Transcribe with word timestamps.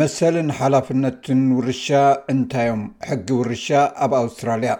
መሰልን 0.00 0.48
ሓላፍነትን 0.56 1.38
ውርሻ 1.58 1.86
እንታይ 2.32 2.68
እዮም 2.68 2.82
ሕጊ 3.06 3.28
ውርሻ 3.38 3.66
ኣብ 4.04 4.12
ኣውስትራልያ 4.20 4.72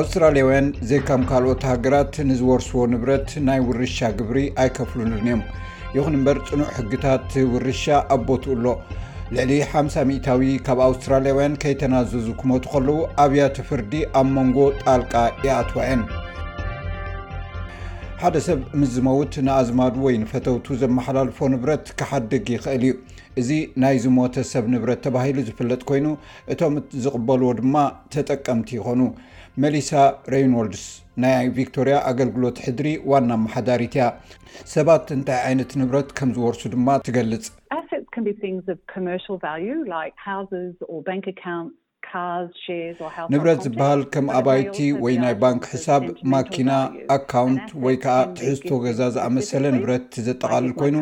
ኣውስትራልያውያን 0.00 0.66
ዘይከም 0.90 1.22
ካልኦት 1.30 1.64
ሃገራት 1.70 2.14
ንዝወርስዎ 2.28 2.84
ንብረት 2.92 3.32
ናይ 3.48 3.60
ውርሻ 3.70 3.98
ግብሪ 4.20 4.38
ኣይከፍሉሉን 4.64 5.16
እዮም 5.20 5.42
ይኹን 5.96 6.16
እምበር 6.18 6.38
ፅኑዕ 6.50 6.70
ሕግታት 6.78 7.32
ውርሻ 7.54 7.84
ኣቦትኡኣሎ 8.16 8.66
ልዕሊ 9.36 9.52
50 9.72 10.04
ሚታዊ 10.12 10.52
ካብ 10.68 10.82
ኣውስትራልያውያን 10.88 11.56
ከይተናዘዙ 11.64 12.28
ክመቱ 12.42 12.64
ከለዉ 12.74 12.98
ኣብያት 13.24 13.58
ፍርዲ 13.70 13.92
ኣብ 14.20 14.28
መንጎ 14.38 14.58
ጣልቃ 14.86 15.14
ይኣትዋ 15.48 15.78
የን 15.88 16.04
ሓደ 18.22 18.36
ሰብ 18.46 18.58
ምስ 18.80 18.90
ዝመውት 18.96 19.32
ንኣዝማዱ 19.46 19.94
ወይ 20.04 20.14
ንፈተውቱ 20.22 20.66
ዘመሓላልፎ 20.82 21.38
ንብረት 21.52 21.86
ክሓድግ 21.98 22.44
ይኽእል 22.54 22.82
እዩ 22.88 22.92
እዚ 23.40 23.48
ናይ 23.82 23.96
ዝሞተ 24.04 24.34
ሰብ 24.50 24.64
ንብረት 24.74 25.00
ተባሂሉ 25.06 25.38
ዝፍለጥ 25.48 25.80
ኮይኑ 25.88 26.06
እቶም 26.54 26.74
ዝቕበልዎ 27.04 27.50
ድማ 27.60 27.74
ተጠቀምቲ 28.14 28.70
ይኮኑ 28.78 29.00
መሊሳ 29.62 29.90
ሬኖልድስ 30.34 30.84
ናይ 31.24 31.48
ቪክቶርያ 31.58 31.96
ኣገልግሎት 32.10 32.56
ሕድሪ 32.66 32.92
ዋና 33.12 33.30
መሓዳሪት 33.44 33.96
እያ 33.98 34.06
ሰባት 34.76 35.10
እንታይ 35.18 35.40
ዓይነት 35.48 35.72
ንብረት 35.82 36.08
ከም 36.20 36.32
ዝወርሱ 36.36 36.62
ድማ 36.76 36.88
ትገልጽ 37.10 37.46
ንብረት 43.32 43.58
ዝበሃል 43.64 44.00
ከም 44.12 44.26
ኣባይቲ 44.38 44.76
ወይ 45.04 45.14
ናይ 45.22 45.34
ባንክ 45.42 45.62
ሕሳብ 45.72 46.02
ማኪና 46.32 46.70
ኣካውንት 47.16 47.68
ወይ 47.84 47.96
ከዓ 48.02 48.16
ትሕዝቶ 48.38 48.68
ገዛ 48.84 49.00
ዝኣመሰለ 49.14 49.64
ንብረት 49.76 50.04
ዘጠቃልል 50.26 50.70
ኮይኑ 50.80 50.96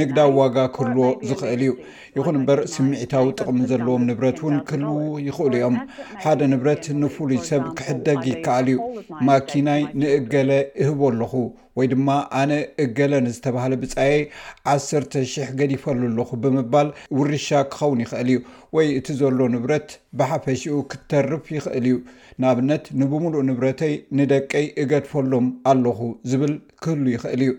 ንግዳብ 0.00 0.30
ዋጋ 0.40 0.56
ክህልዎ 0.76 1.06
ዝኽእል 1.30 1.62
እዩ 1.66 1.72
ይኹን 2.18 2.36
እምበር 2.40 2.60
ስሚዒታዊ 2.74 3.26
ጥቅሚ 3.38 3.58
ዘለዎም 3.72 4.06
ንብረት 4.10 4.38
ውን 4.44 4.56
ክህልዎ 4.68 4.94
ይኽእሉ 5.28 5.52
እዮም 5.60 5.76
ሓደ 6.24 6.40
ንብረት 6.52 6.84
ንፍሉይ 7.02 7.40
ሰብ 7.50 7.64
ክሕደግ 7.80 8.20
ይከኣል 8.32 8.68
እዩ 8.74 8.78
ማኪናይ 9.30 9.82
ንእገለ 10.00 10.50
እህቦ 10.82 11.00
ኣለኹ 11.12 11.32
ወይ 11.78 11.86
ድማ 11.90 12.08
ኣነ 12.40 12.52
እገለ 12.82 13.12
ንዝተባሃለ 13.26 13.72
ብፃየይ 13.82 14.18
1,000 14.72 15.52
ገዲፈሉ 15.60 16.00
ኣለኹ 16.10 16.30
ብምባል 16.42 16.88
ውርሻ 17.18 17.46
ክኸውን 17.72 18.02
ይኽእል 18.04 18.30
እዩ 18.32 18.38
ወይ 18.76 18.86
እቲ 18.98 19.06
ዘሎ 19.20 19.38
ንብረት 19.54 19.88
ብሓፈሽኡ 20.20 20.74
ክትተርፍ 20.90 21.46
ይኽእል 21.56 21.86
እዩ 21.90 21.96
ንኣብነት 22.42 22.84
ንብምሉእ 23.00 23.46
ንብረተይ 23.50 23.94
ንደቀይ 24.20 24.66
እገድፈሎም 24.84 25.48
ኣለኹ 25.72 25.98
ዝብል 26.32 26.54
ክህሉ 26.82 27.04
ይኽእል 27.16 27.42
እዩ 27.46 27.52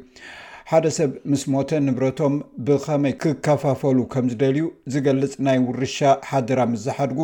ሓደ 0.72 0.86
ሰብ 0.96 1.12
ምስ 1.30 1.42
ሞተ 1.54 1.70
ንብረቶም 1.86 2.36
ብከመይ 2.68 3.14
ክከፋፈሉ 3.22 3.98
ከምዝደልዩ 4.12 4.62
ዝገልፅ 4.94 5.32
ናይ 5.46 5.58
ውርሻ 5.66 5.98
ሓድራ 6.28 6.60
ምዝሓድጉ 6.74 7.18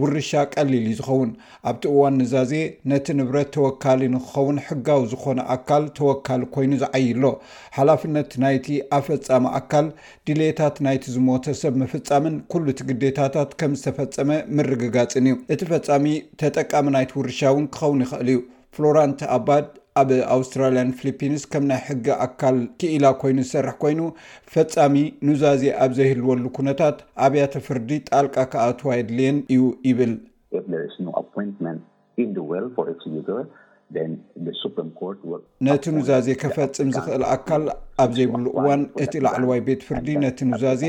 ውርሻ 0.00 0.30
ቀሊል 0.54 0.86
ዩ 0.90 0.94
ዝኸውን 0.98 1.30
ኣብቲ 1.70 1.82
እዋን 1.90 2.14
ንዛዜ 2.20 2.52
ነቲ 2.90 3.06
ንብረት 3.18 3.48
ተወካሊ 3.56 4.00
ንክኸውን 4.14 4.58
ሕጋው 4.66 5.02
ዝኮነ 5.10 5.40
ኣካል 5.56 5.84
ተወካሊ 5.98 6.42
ኮይኑ 6.54 6.72
ዝዓይሎ 6.82 7.24
ሓላፍነት 7.78 8.32
ናይቲ 8.44 8.66
ኣፈፃሚ 8.98 9.44
ኣካል 9.60 9.88
ድሌታት 10.30 10.78
ናይቲ 10.86 11.04
ዝሞተ 11.16 11.44
ሰብ 11.62 11.76
ምፍፃምን 11.82 12.36
ኩሉ 12.54 12.66
እቲ 12.74 12.80
ግዴታታት 12.92 13.52
ከም 13.62 13.74
ዝተፈፀመ 13.82 14.30
ምርግጋፅን 14.58 15.28
እዩ 15.30 15.36
እቲ 15.56 15.60
ፈፃሚ 15.72 16.06
ተጠቃሚ 16.42 16.86
ናይቲ 16.96 17.12
ውርሻ 17.20 17.40
እውን 17.52 17.68
ክኸውን 17.76 18.02
ይኽእል 18.06 18.30
እዩ 18.34 18.40
ፍሎራንት 18.78 19.20
ኣባድ 19.36 19.66
ኣብ 20.00 20.08
ኣውስትራልያን 20.36 20.90
ፊሊፒንስ 20.98 21.42
ከም 21.52 21.64
ናይ 21.70 21.80
ሕጊ 21.88 22.06
ኣካል 22.26 22.56
ክኢላ 22.80 23.06
ኮይኑ 23.22 23.38
ዝሰርሕ 23.46 23.76
ኮይኑ 23.82 24.00
ፈጻሚ 24.54 24.94
ንዛዚ 25.28 25.62
ኣብ 25.84 25.92
ዘይህልወሉ 25.98 26.44
ኩነታት 26.58 26.96
ኣብያተ 27.26 27.54
ፍርዲ 27.66 27.90
ጣልቃ 28.10 28.36
ከኣትዋ 28.52 28.88
የድልየን 28.98 29.38
እዩ 29.54 29.62
ይብል 29.88 30.12
ነቲ 35.66 35.84
ኑዛዜ 35.96 36.26
ከፈፅም 36.42 36.88
ዝክእል 36.96 37.22
ኣካል 37.34 37.64
ኣብ 38.02 38.10
ዘይብሉ 38.16 38.44
እዋን 38.60 38.82
እቲ 39.04 39.12
ላዕለ 39.24 39.44
ዋይ 39.50 39.60
ቤት 39.68 39.80
ፍርዲ 39.88 40.08
ነቲ 40.24 40.38
ኑዛዜ 40.50 40.82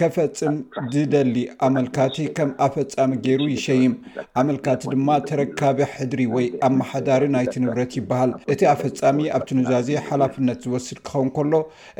ከፈፅም 0.00 0.56
ዝደሊ 0.94 1.36
ኣመልካቲ 1.68 2.16
ከም 2.36 2.50
ኣፈፃሚ 2.66 3.10
ገይሩ 3.26 3.40
ይሸይም 3.54 3.94
ኣመልካቲ 4.42 4.82
ድማ 4.94 5.08
ተረካበ 5.28 5.78
ሕድሪ 5.94 6.22
ወይ 6.36 6.46
ኣማሓዳሪ 6.70 7.24
ናይቲ 7.36 7.54
ንብረት 7.64 7.92
ይበሃል 8.00 8.32
እቲ 8.54 8.60
ኣፈፃሚ 8.76 9.18
ኣብቲ 9.38 9.50
ኑዛዜ 9.60 9.88
ሓላፍነት 10.08 10.60
ዝወስድ 10.68 11.00
ክኸውን 11.06 11.30
ከሎ 11.38 11.52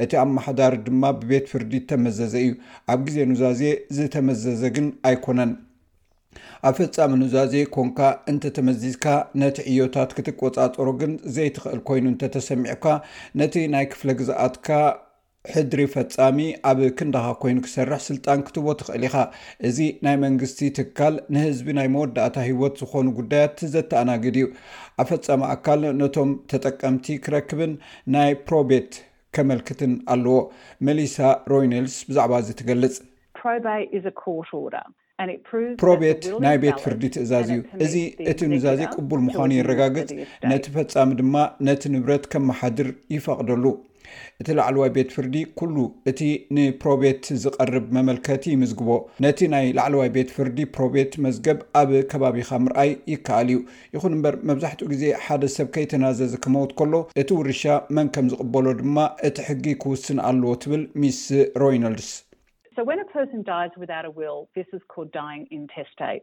እቲ 0.06 0.12
ኣማሓዳሪ 0.24 0.76
ድማ 0.88 1.02
ብቤት 1.20 1.46
ፍርዲ 1.54 1.72
ተመዘዘ 1.92 2.34
እዩ 2.46 2.50
ኣብ 2.94 3.00
ግዜ 3.08 3.16
ኑዛዜ 3.32 3.62
ዝተመዘዘ 3.98 4.62
ግን 4.78 4.88
ኣይኮነን 5.10 5.52
ኣብ 6.68 6.74
ፈፃሚ 6.78 7.10
ንዛዘ 7.22 7.54
ኮንካ 7.76 7.98
እንተተመዚዝካ 8.30 9.06
ነቲ 9.42 9.56
ዕዮታት 9.72 10.10
ክትቆፃፀሩ 10.16 10.86
ግን 11.00 11.12
ዘይትኽእል 11.36 11.80
ኮይኑ 11.88 12.04
እንተ 12.12 12.30
ተሰሚዑካ 12.36 12.86
ነቲ 13.40 13.54
ናይ 13.74 13.86
ክፍለ 13.92 14.08
ግዛኣትካ 14.20 14.68
ሕድሪ 15.54 15.80
ፈፃሚ 15.94 16.38
ኣብ 16.68 16.78
ክንዳኻ 16.98 17.26
ኮይኑ 17.42 17.58
ክሰርሕ 17.66 18.00
ስልጣን 18.08 18.44
ክትቦ 18.46 18.66
ትኽእል 18.80 19.02
ኢኻ 19.08 19.16
እዚ 19.68 19.78
ናይ 20.06 20.16
መንግስቲ 20.24 20.60
ትካል 20.78 21.14
ንህዝቢ 21.34 21.66
ናይ 21.78 21.88
መወዳእታ 21.96 22.36
ሂወት 22.48 22.78
ዝኾኑ 22.82 23.06
ጉዳያት 23.18 23.58
ዘተኣናግድ 23.74 24.36
እዩ 24.40 24.46
ኣብ 25.02 25.06
ፈፃሚ 25.10 25.40
ኣካል 25.56 25.82
ነቶም 26.02 26.30
ተጠቀምቲ 26.52 27.06
ክረክብን 27.26 27.74
ናይ 28.16 28.32
ፕሮቤት 28.48 28.92
ከመልክትን 29.36 29.92
ኣለዎ 30.14 30.38
ሜሊሳ 30.88 31.18
ሮይነልስ 31.52 31.94
ብዛዕባ 32.10 32.32
እዚ 32.44 32.50
ትገልጽ 32.60 32.96
ፕሮቤት 35.80 36.22
ናይ 36.44 36.56
ቤት 36.62 36.78
ፍርዲ 36.84 37.02
ትእዛዝ 37.14 37.50
እዩ 37.54 37.60
እዚ 37.84 37.94
እቲ 38.30 38.38
ምዛዜ 38.52 38.80
ቅቡል 38.94 39.20
ምዃኑ 39.26 39.50
ይረጋግፅ 39.58 40.08
ነቲ 40.50 40.64
ፈፃሚ 40.76 41.10
ድማ 41.20 41.34
ነቲ 41.66 41.82
ንብረት 41.94 42.24
ከም 42.32 42.44
መሓድር 42.48 42.88
ይፈቅደሉ 43.14 43.64
እቲ 44.40 44.48
ላዕለዋይ 44.58 44.90
ቤት 44.96 45.10
ፍርዲ 45.16 45.36
ኩሉ 45.58 45.76
እቲ 46.10 46.20
ንፕሮቤት 46.56 47.24
ዝቀርብ 47.44 47.86
መመልከቲ 47.96 48.44
ይምዝግቦ 48.54 48.88
ነቲ 49.26 49.38
ናይ 49.54 49.66
ላዕለዋይ 49.78 50.10
ቤት 50.16 50.32
ፍርዲ 50.36 50.58
ፕሮቤት 50.74 51.12
መዝገብ 51.26 51.60
ኣብ 51.82 51.92
ከባቢካ 52.12 52.50
ምርኣይ 52.64 52.90
ይከኣል 53.12 53.48
እዩ 53.54 53.58
ይኹን 53.94 54.14
እምበር 54.18 54.36
መብዛሕትኡ 54.50 54.88
ግዜ 54.94 55.04
ሓደ 55.26 55.42
ሰብ 55.56 55.70
ከይተናዘዝ 55.76 56.34
ክመውት 56.44 56.72
ከሎ 56.80 56.94
እቲ 57.22 57.30
ውርሻ 57.40 57.62
መን 57.98 58.10
ከም 58.16 58.28
ዝቕበሎ 58.34 58.66
ድማ 58.82 58.98
እቲ 59.30 59.36
ሕጊ 59.48 59.64
ክውስን 59.84 60.20
ኣለዎ 60.30 60.54
ትብል 60.64 60.84
ሚስ 61.02 61.22
ሮይነልድስ 61.64 62.12
so 62.76 62.82
when 62.84 63.00
a 63.00 63.04
person 63.04 63.42
dies 63.42 63.70
without 63.76 64.04
a 64.04 64.10
will 64.10 64.48
this 64.54 64.66
is 64.72 64.80
called 64.88 65.10
dying 65.12 65.46
intestate 65.50 66.22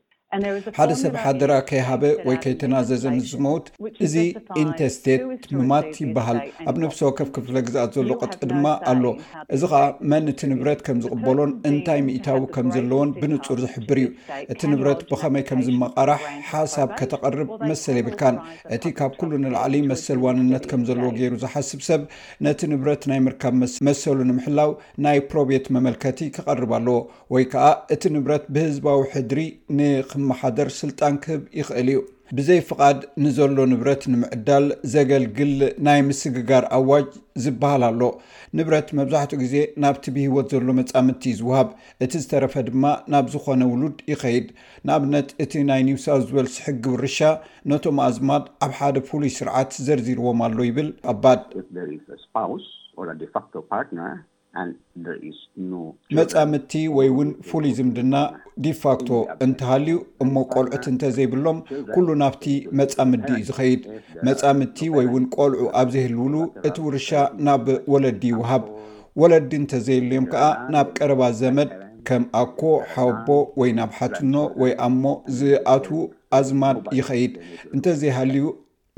ሓደ 0.77 0.91
ሰብ 0.99 1.13
ሓድራ 1.21 1.53
ከይሃበ 1.69 2.03
ወይ 2.27 2.37
ከይትና 2.43 2.75
ዘዘን 2.89 3.15
ዝመውት 3.29 3.65
እዚ 4.05 4.13
ኢንተስቴት 4.61 5.23
ትምማት 5.45 5.89
ይበሃል 6.03 6.39
ኣብ 6.69 6.75
ነብሶ 6.83 6.99
ከብ 7.17 7.29
ክፍለ 7.35 7.55
ግዛኣት 7.67 7.91
ዘሎ 7.97 8.11
ቅጥ 8.21 8.31
ድማ 8.51 8.65
ኣሎ 8.91 9.03
እዚ 9.55 9.61
ከዓ 9.71 9.81
መን 10.11 10.27
እቲ 10.33 10.41
ንብረት 10.51 10.81
ከም 10.85 10.99
ዝቅበሎን 11.05 11.51
እንታይ 11.71 11.99
ሚኢታዊ 12.07 12.39
ከም 12.57 12.69
ዘለዎን 12.75 13.09
ብንፁር 13.19 13.59
ዝሕብር 13.63 13.99
እዩ 14.03 14.07
እቲ 14.55 14.61
ንብረት 14.73 15.01
ብከመይ 15.11 15.43
ከም 15.49 15.59
ዝመቃራሕ 15.67 16.23
ሓሳብ 16.51 16.89
ከተቐርብ 17.01 17.51
መሰል 17.71 17.99
ይብልካን 18.01 18.37
እቲ 18.77 18.85
ካብ 19.01 19.11
ኩሉ 19.21 19.33
ንላዕሊ 19.47 19.75
መሰል 19.91 20.19
ዋንነት 20.27 20.65
ከም 20.73 20.83
ዘለዎ 20.91 21.11
ገይሩ 21.19 21.35
ዝሓስብ 21.43 21.83
ሰብ 21.89 22.01
ነቲ 22.49 22.61
ንብረት 22.75 23.03
ናይ 23.13 23.21
ምርካብ 23.27 23.55
መሰሉ 23.89 24.17
ንምሕላው 24.31 24.71
ናይ 25.07 25.19
ፕሮቤት 25.33 25.67
መመልከቲ 25.77 26.17
ክቀርብ 26.37 26.73
ኣለዎ 26.79 26.97
ወይ 27.35 27.43
ከኣ 27.53 27.67
እቲ 27.97 28.01
ንብረት 28.17 28.45
ብህዝባዊ 28.55 28.99
ሕድሪ 29.13 29.39
ን 29.77 30.19
ማሓደር 30.29 30.69
ስልጣን 30.81 31.13
ክህብ 31.23 31.41
ይኽእል 31.59 31.87
እዩ 31.91 31.99
ብዘይ 32.37 32.59
ፍቓድ 32.67 32.99
ንዘሎ 33.23 33.55
ንብረት 33.71 34.03
ንምዕዳል 34.11 34.65
ዘገልግል 34.93 35.51
ናይ 35.87 35.99
ምስግጋር 36.09 36.63
ኣዋጅ 36.77 37.07
ዝበሃል 37.43 37.83
ኣሎ 37.87 38.01
ንብረት 38.57 38.89
መብዛሕትኡ 38.99 39.37
ግዜ 39.41 39.55
ናብቲ 39.83 40.05
ብሂወት 40.15 40.47
ዘሎ 40.53 40.67
መፃምድቲ 40.79 41.23
ዝውሃብ 41.39 41.69
እቲ 42.05 42.13
ዝተረፈ 42.23 42.53
ድማ 42.69 42.83
ናብ 43.13 43.25
ዝኮነ 43.33 43.61
ውሉድ 43.73 43.97
ይኸይድ 44.11 44.47
ንኣብነት 44.89 45.29
እቲ 45.45 45.51
ናይ 45.69 45.83
ኒውሳት 45.89 46.23
ዝወልስ 46.29 46.55
ሕጊ 46.65 46.83
ብርሻ 46.95 47.19
ነቶም 47.71 47.99
ኣዝማድ 48.07 48.45
ኣብ 48.67 48.71
ሓደ 48.79 48.95
ፍሉይ 49.09 49.31
ስርዓት 49.39 49.71
ዘርዚርዎም 49.87 50.39
ኣሎ 50.47 50.57
ይብል 50.69 50.89
ኣባድ 51.13 51.41
መፃምድቲ 56.17 56.71
ወይ 56.95 57.07
እውን 57.11 57.29
ፍሉይ 57.49 57.73
ዝምድና 57.77 58.15
ዲፋክቶ 58.63 59.09
እንትሃልዩ 59.45 59.95
እሞ 60.23 60.33
ቆልዑት 60.53 60.85
እንተ 60.91 61.03
ዘይብሎም 61.17 61.59
ኩሉ 61.93 62.07
ናፍቲ 62.23 62.45
መፃምዲ 62.79 63.27
እዩ 63.35 63.39
ዝኸይድ 63.49 63.83
መፃምድቲ 64.29 64.77
ወይውን 64.97 65.25
ቆልዑ 65.35 65.61
ኣብ 65.81 65.87
ዘህልውሉ 65.95 66.35
እቲ 66.69 66.75
ውርሻ 66.87 67.09
ናብ 67.47 67.65
ወለዲ 67.93 68.23
ይውሃብ 68.33 68.65
ወለዲ 69.21 69.51
እንተዘየልዮም 69.61 70.25
ከዓ 70.33 70.43
ናብ 70.75 70.89
ቀረባ 70.97 71.21
ዘመድ 71.41 71.71
ከም 72.09 72.23
ኣኮ 72.41 72.59
ሓወቦ 72.91 73.27
ወይ 73.61 73.71
ናብ 73.79 73.91
ሓትኖ 73.99 74.33
ወይ 74.61 74.71
ኣሞ 74.87 75.03
ዝኣትዉ 75.39 75.93
ኣዝማድ 76.37 76.77
ይኸይድ 76.99 77.33
እንተዘይሃልዩ 77.75 78.45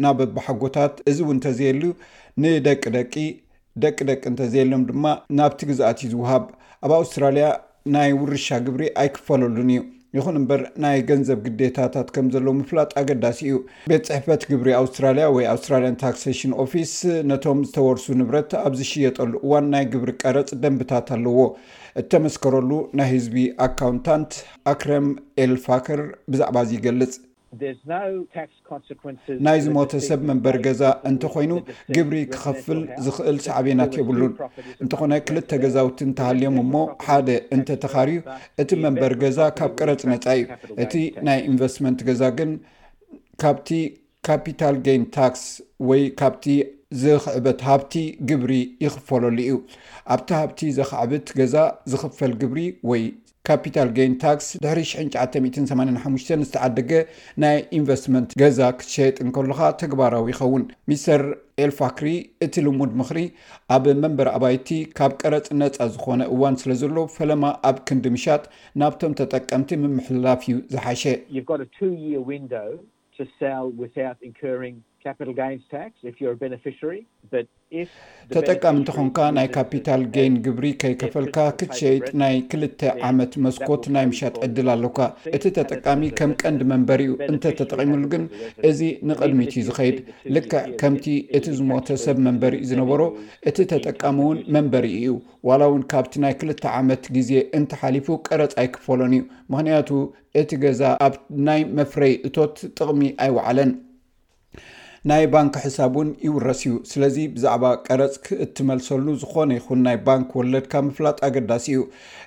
ናብ 0.04 0.20
ኣባሓጎታት 0.28 0.94
እዚ 1.10 1.18
እው 1.26 1.32
እንተዘየሉ 1.38 1.82
ንደቂ 2.44 2.84
ደቂ 2.98 3.14
ደቂ 3.84 3.98
ደቂ 4.10 4.22
እንተዘየሎም 4.31 4.81
ድማ 4.90 5.06
ናብቲ 5.40 5.60
ግዛአት 5.70 6.00
እዩ 6.02 6.08
ዝውሃብ 6.14 6.44
ኣብ 6.86 6.92
ኣውስትራልያ 7.02 7.46
ናይ 7.94 8.10
ውርሻ 8.22 8.48
ግብሪ 8.66 8.84
ኣይክፈለሉን 9.02 9.70
እዩ 9.75 9.80
ይኹን 10.18 10.36
እምበር 10.40 10.62
ናይ 10.84 10.98
ገንዘብ 11.10 11.40
ግዴታታት 11.46 12.08
ከም 12.16 12.28
ዘለ 12.34 12.48
ምፍላጥ 12.58 12.90
ኣገዳሲ 13.02 13.40
እዩ 13.50 13.56
ቤት 13.92 14.04
ፅሕፈት 14.10 14.42
ግብሪ 14.52 14.68
ኣውስትራልያ 14.81 15.25
ወይ 15.36 15.46
ኣውስትራልያን 15.54 15.98
ታክስሽን 16.06 16.52
ኦፊስ 16.64 16.94
ነቶም 17.31 17.62
ዝተወርሱ 17.70 18.06
ንብረት 18.22 18.52
ኣብ 18.64 18.74
ዝሽየጠሉ 18.81 19.34
እዋን 19.46 19.68
ናይ 19.74 19.86
ግብሪ 19.94 20.12
ቀረፅ 20.24 20.50
ደንብታት 20.66 21.10
ኣለዎ 21.18 21.40
እተመስከረሉ 22.02 22.72
ናይ 23.00 23.10
ህዝቢ 23.16 23.38
ኣካውንታንት 23.68 24.31
ኣክረም 24.74 25.08
ኤልፋከር 25.46 26.04
ብዛዕባ 26.34 26.58
እዙ 26.68 26.72
ይገልፅ 26.80 27.12
ናይ 29.46 29.58
ዝሞተ 29.66 29.94
ሰብ 30.08 30.22
መንበሪ 30.30 30.58
ገዛ 30.68 30.82
እንተኮይኑ 31.10 31.54
ግብሪ 31.96 32.18
ክከፍል 32.34 32.80
ዝክእል 33.06 33.38
ሳዕብናት 33.46 33.94
የብሉን 34.00 34.34
እንተኾነ 34.84 35.12
ክልተ 35.28 35.50
ገዛውቲ 35.64 36.00
እንተሃልዮም 36.08 36.58
እሞ 36.64 36.74
ሓደ 37.06 37.30
እንተተኻርዩ 37.58 38.18
እቲ 38.64 38.70
መንበሪ 38.86 39.14
ገዛ 39.24 39.40
ካብ 39.60 39.74
ቅረፂ 39.80 40.02
ነፃ 40.12 40.26
እዩ 40.38 40.46
እቲ 40.86 40.94
ናይ 41.30 41.40
ኢንቨስትመንት 41.52 42.02
ገዛ 42.10 42.24
ግን 42.40 42.52
ካብቲ 43.44 43.70
ካፒታል 44.28 44.76
ጋን 44.88 45.04
ታክስ 45.18 45.44
ወይ 45.90 46.04
ካብቲ 46.22 46.46
ዝክዕበት 47.02 47.60
ሃብቲ 47.70 47.94
ግብሪ 48.30 48.52
ይኽፈለሉ 48.84 49.38
እዩ 49.46 49.54
ኣብቲ 50.16 50.30
ሃብቲ 50.42 50.62
ዘካዕብት 50.78 51.30
ገዛ 51.40 51.56
ዝኽፈል 51.94 52.34
ግብሪ 52.42 52.62
ወይ 52.90 53.04
ካፒታል 53.48 53.90
ጋን 53.95 54.13
ታክስ 54.24 54.45
ድሪ 54.63 54.81
985 54.90 56.30
ዝተዓደገ 56.50 56.92
ናይ 57.44 57.57
ኢንቨስትመንት 57.78 58.30
ገዛ 58.42 58.60
ክትሸየጥ 58.80 59.16
ንከሉካ 59.28 59.60
ተግባራዊ 59.81 60.24
ይኸውን 60.31 60.63
ሚስተር 60.90 61.22
ኤልፋክሪ 61.66 62.07
እቲ 62.45 62.54
ልሙድ 62.68 62.92
ምኽሪ 63.01 63.19
ኣብ 63.78 63.88
መንበሪ 64.04 64.30
ኣባይቲ 64.38 64.69
ካብ 65.00 65.16
ቀረፂ 65.24 65.50
ነፃ 65.62 65.78
ዝኾነ 65.95 66.22
እዋን 66.36 66.57
ስለ 66.62 66.72
ዘሎ 66.84 66.95
ፈለማ 67.18 67.44
ኣብ 67.72 67.80
ክንዲምሻጥ 67.92 68.44
ናብቶም 68.84 69.18
ተጠቀምቲ 69.22 69.69
ምምሕላፍ 69.84 70.42
እዩ 70.51 70.57
ዝሓሸ 70.75 71.04
ተጠቃሚ 78.34 78.74
እንተኾንካ 78.80 79.18
ናይ 79.38 79.48
ካፒታል 79.56 80.02
ገይን 80.16 80.36
ግብሪ 80.46 80.66
ከይከፈልካ 80.82 81.38
ክትሸይጥ 81.60 82.06
ናይ 82.22 82.36
ክልተ 82.52 82.80
ዓመት 83.10 83.34
መስኮት 83.46 83.84
ናይ 83.96 84.06
ምሻጥ 84.12 84.34
ዕድል 84.48 84.70
ኣለካ 84.76 85.00
እቲ 85.38 85.44
ተጠቃሚ 85.58 86.02
ከም 86.20 86.34
ቀንዲ 86.42 86.62
መንበሪ 86.72 87.02
ዩ 87.10 87.14
እንተ 87.32 87.44
ተጠቂምሉ 87.62 88.04
ግን 88.14 88.24
እዚ 88.70 88.80
ንቅድሚትዩ 89.12 89.64
ዝኸይድ 89.70 89.98
ልክዕ 90.36 90.64
ከምቲ 90.82 91.08
እቲ 91.40 91.46
ዝሞተ 91.60 91.98
ሰብ 92.06 92.20
መንበሪ 92.28 92.56
ዝነበሮ 92.72 93.02
እቲ 93.52 93.58
ተጠቃሚ 93.74 94.18
ውን 94.30 94.42
መንበሪ 94.58 94.88
እዩ 95.02 95.16
ዋላ 95.50 95.62
እውን 95.72 95.84
ካብቲ 95.94 96.16
ናይ 96.26 96.36
ክልተ 96.42 96.64
ዓመት 96.82 97.04
ግዜ 97.18 97.32
እንተሓሊፉ 97.62 98.08
ቀረፅ 98.30 98.54
ኣይክፈሎን 98.64 99.16
እዩ 99.20 99.24
ምክንያቱ 99.54 99.90
እቲ 100.44 100.52
ገዛ 100.66 100.82
ኣብ 101.08 101.16
ናይ 101.50 101.62
መፍረይ 101.80 102.14
እቶት 102.30 102.56
ጥቕሚ 102.78 103.02
ኣይባዕለን 103.24 103.72
ናይ 105.12 105.26
ባንኪ 105.32 105.56
ሕሳብ 105.64 105.96
ውን 106.00 106.10
ይውረስ 106.26 106.60
እዩ 106.66 106.74
ስለዚ 106.90 107.16
ብዛዕባ 107.38 107.64
ቀረፅ 107.88 108.14
ክእትመልሰሉ 108.26 109.06
ዝኾነ 109.22 109.50
ይኹን 109.58 109.80
ናይ 109.86 109.98
ባንኪ 110.06 110.30
ወለድካ 110.40 110.74
ምፍላጥ 110.88 111.18
ኣገዳሲ 111.28 111.66
እዩ 111.74 111.82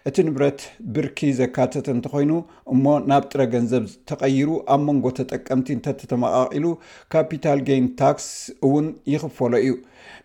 እቲ 0.08 0.17
ንብረት 0.26 0.58
ብርኪ 0.96 1.19
ዘካተተ 1.38 1.87
እንተኮይኑ 1.96 2.32
እሞ 2.75 2.84
ናብ 3.11 3.23
ጥረ 3.32 3.40
ገንዘብ 3.55 3.84
ተቀይሩ 4.11 4.49
ኣብ 4.75 4.82
መንጎ 4.88 5.06
ተጠቀምቲ 5.20 5.69
እንተ 5.76 5.87
ተተመቃቂሉ 6.00 6.67
ካፒታል 7.14 7.61
ጋን 7.69 7.87
ታክስ 8.00 8.26
እውን 8.69 8.88
ይኽፈሎ 9.14 9.52
እዩ 9.64 9.73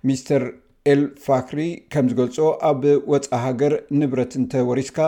ሚስተር 0.09 0.43
ኤልፋክሪ 0.93 1.59
ከምዝገልፆ 1.95 2.37
ኣብ 2.71 2.83
ወፃኢ 3.13 3.39
ሃገር 3.45 3.75
ንብረት 4.01 4.35
እንተወሪስካ 4.41 4.99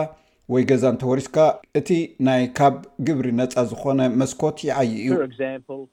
ወይ 0.54 0.64
ገዛ 0.70 0.84
እንተወሪስካ 0.94 1.36
እቲ 1.80 1.90
ናይ 2.28 2.42
ካብ 2.60 2.78
ግብሪ 3.08 3.28
ነፃ 3.42 3.54
ዝኮነ 3.72 4.00
መስኮት 4.22 4.56
ይዓይ 4.70 4.90
እዩ 5.02 5.90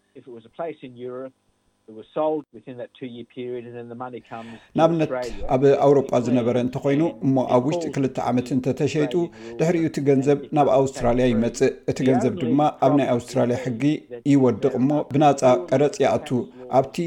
ንኣብነት 4.78 5.10
ኣብ 5.54 5.64
ኣውሮጳ 5.86 6.10
ዝነበረ 6.26 6.56
እንተኮይኑ 6.66 7.02
እሞ 7.26 7.36
ኣብ 7.56 7.64
ውሽጢ 7.70 7.86
ክልተ 7.96 8.18
ዓመት 8.30 8.48
እንተተሸይጡ 8.56 9.14
ድሕሪኡ 9.60 9.82
እቲ 9.90 9.98
ገንዘብ 10.10 10.40
ናብ 10.58 10.68
ኣውስትራልያ 10.80 11.26
ይመፅእ 11.32 11.74
እቲ 11.92 11.98
ገንዘብ 12.10 12.34
ድማ 12.44 12.60
ኣብ 12.88 12.94
ናይ 13.00 13.08
ኣውስትራልያ 13.16 13.58
ሕጊ 13.64 13.82
ይወድቕ 14.34 14.72
እሞ 14.82 14.90
ብናፃ 15.14 15.42
ቀረፅ 15.70 15.96
ይኣቱ 16.04 16.28
ኣብቲ 16.80 16.98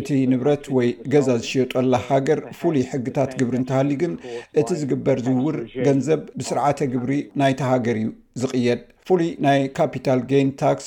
እቲ 0.00 0.08
ንብረት 0.32 0.64
ወይ 0.78 0.88
ገዛ 1.12 1.28
ዝሽየጠላ 1.42 1.94
ሃገር 2.08 2.40
ፍሉይ 2.60 2.84
ሕግታት 2.92 3.30
ግብሪ 3.40 3.54
እንተሃሊ 3.62 3.92
ግን 4.02 4.14
እቲ 4.62 4.68
ዝግበር 4.80 5.20
ዝውውር 5.28 5.58
ገንዘብ 5.86 6.22
ብስርዓተ 6.40 6.88
ግብሪ 6.94 7.12
ናይተ 7.42 7.60
ሃገር 7.72 7.98
እዩ 8.02 8.10
ዝቕየድ 8.42 8.82
ፍሉይ 9.08 9.30
ናይ 9.44 9.58
ካፒታል 9.76 10.20
ገን 10.28 10.50
ታክስ 10.60 10.86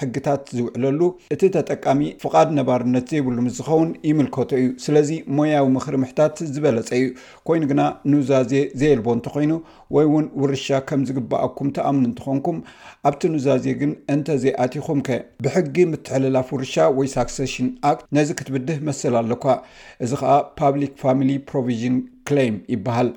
ሕግታት 0.00 0.42
ዝውዕለሉ 0.56 1.00
እቲ 1.34 1.40
ተጠቃሚ 1.56 2.00
ፍቓድ 2.22 2.48
ነባርነት 2.58 3.06
ዘይብሉምዝኸውን 3.12 3.88
ይምልከቱ 4.08 4.50
እዩ 4.58 4.68
ስለዚ 4.84 5.08
ሞያዊ 5.36 5.66
ምክሪ 5.76 5.96
ምሕታት 6.02 6.36
ዝበለፀ 6.52 6.88
እዩ 6.98 7.08
ኮይኑ 7.48 7.62
ግና 7.72 7.80
ንዛዜ 8.12 8.52
ዘየልቦ 8.82 9.08
እንተኮይኑ 9.16 9.52
ወይ 9.96 10.06
እውን 10.10 10.26
ውርሻ 10.42 10.68
ከም 10.90 11.02
ዝግበኣኩም 11.08 11.70
ተኣምን 11.78 12.06
እንትኾንኩም 12.10 12.60
ኣብቲ 13.10 13.22
ኑዛዜ 13.36 13.66
ግን 13.80 13.92
እንተዘይኣቲኹም 14.14 15.00
ከ 15.08 15.18
ብሕጊ 15.46 15.76
ምትሕልላፍ 15.94 16.50
ውርሻ 16.56 16.76
ወይ 17.00 17.10
ሳክሰሽን 17.18 17.68
ኣክት 17.90 18.06
ነዚ 18.18 18.30
ክትብድህ 18.40 18.78
መስል 18.90 19.16
ኣለኳ 19.22 19.44
እዚ 20.06 20.12
ከዓ 20.22 20.34
ፓብሊክ 20.62 20.94
ፋሚሊ 21.02 21.32
ፕሮቪዥን 21.50 21.96
ክሌም 22.30 22.58
ይበሃል 22.74 23.10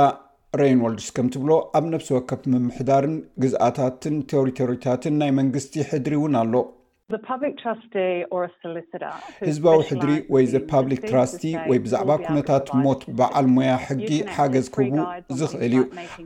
ረንዎልድስ 0.61 1.07
ከምትብሎ 1.17 1.51
ኣብ 1.79 1.85
ነፍሲ 1.95 2.09
ወከፍ 2.15 2.43
ምምሕዳርን 2.53 3.15
ግዝኣታትን 3.43 4.15
ቴሪቶሪታትን 4.33 5.15
ናይ 5.21 5.31
መንግስቲ 5.39 5.75
ሕድሪ 5.91 6.15
እውን 6.19 6.35
ኣሎ 6.43 6.55
ህዝባዊ 9.49 9.79
ሕድሪ 9.91 10.11
ወይ 10.35 10.45
ዘ 10.53 10.61
ፓብሊክ 10.73 11.01
ትራስቲ 11.11 11.43
ወይ 11.71 11.79
ብዛዕባ 11.85 12.11
ኩነታት 12.25 12.67
ሞት 12.87 13.03
በዓል 13.19 13.47
ሙያ 13.57 13.73
ሕጊ 13.87 14.11
ሓገዝ 14.37 14.67
ክህቡ 14.75 14.97
ዝኽእል 15.41 15.65
እዩ 15.77 15.83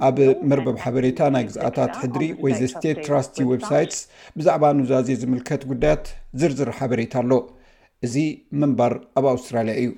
ኣብ 0.08 0.18
መርበብ 0.52 0.78
ሓበሬታ 0.84 1.20
ናይ 1.36 1.44
ግዝአታት 1.50 1.92
ሕድሪ 2.02 2.28
ወይ 2.46 2.54
ዘ 2.60 2.70
ስቴት 2.74 3.00
ትራስቲ 3.08 3.36
ዌብሳይትስ 3.52 4.00
ብዛዕባ 4.38 4.64
ንዛዝ 4.80 5.10
ዝምልከት 5.22 5.64
ጉዳያት 5.72 6.04
ዝርዝር 6.42 6.72
ሓበሬታ 6.80 7.14
ኣሎ 7.24 7.32
እዚ 8.06 8.16
መንባር 8.62 8.94
ኣብ 9.20 9.26
ኣውስትራልያ 9.34 9.76
እዩ 9.82 9.90